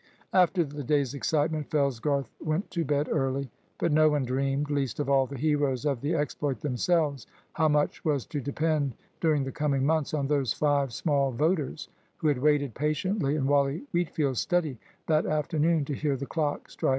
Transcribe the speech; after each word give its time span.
After 0.33 0.63
the 0.63 0.83
day's 0.83 1.13
excitement 1.13 1.69
Fellsgarth 1.69 2.25
went 2.39 2.71
to 2.71 2.83
bed 2.83 3.07
early. 3.07 3.51
But 3.77 3.91
no 3.91 4.09
one 4.09 4.25
dreamed, 4.25 4.71
least 4.71 4.99
of 4.99 5.11
all 5.11 5.27
the 5.27 5.37
heroes 5.37 5.85
of 5.85 6.01
the 6.01 6.15
exploit 6.15 6.59
themselves, 6.61 7.27
how 7.53 7.67
much 7.67 8.03
was 8.03 8.25
to 8.25 8.41
depend 8.41 8.95
during 9.19 9.43
the 9.43 9.51
coming 9.51 9.85
months 9.85 10.15
on 10.15 10.25
those 10.25 10.53
five 10.53 10.91
small 10.91 11.31
voters 11.31 11.87
who 12.17 12.29
had 12.29 12.39
waited 12.39 12.73
patiently 12.73 13.35
in 13.35 13.45
Wally 13.45 13.83
Wheatfield's 13.93 14.41
study 14.41 14.79
that 15.05 15.27
afternoon 15.27 15.85
to 15.85 15.93
hear 15.93 16.17
the 16.17 16.25
clock 16.25 16.71
strike 16.71 16.89
5:30. 16.89 16.89